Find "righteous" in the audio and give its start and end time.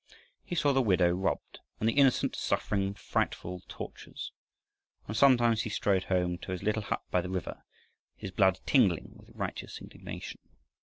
9.35-9.79